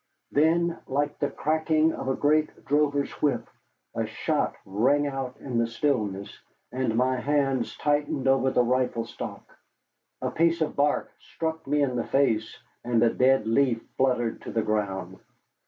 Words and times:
Then, 0.31 0.79
like 0.87 1.19
the 1.19 1.29
cracking 1.29 1.93
of 1.93 2.07
a 2.07 2.15
great 2.15 2.65
drover's 2.65 3.11
whip, 3.21 3.47
a 3.93 4.07
shot 4.07 4.55
rang 4.65 5.05
out 5.05 5.37
in 5.39 5.59
the 5.59 5.67
stillness, 5.67 6.41
and 6.71 6.95
my 6.97 7.17
hands 7.17 7.77
tightened 7.77 8.27
over 8.27 8.49
the 8.49 8.63
rifle 8.63 9.05
stock. 9.05 9.55
A 10.19 10.31
piece 10.31 10.59
of 10.59 10.75
bark 10.75 11.11
struck 11.19 11.67
me 11.67 11.83
in 11.83 11.97
the 11.97 12.03
face, 12.07 12.57
and 12.83 13.03
a 13.03 13.13
dead 13.13 13.45
leaf 13.45 13.79
fluttered 13.95 14.41
to 14.41 14.51
the 14.51 14.63
ground. 14.63 15.19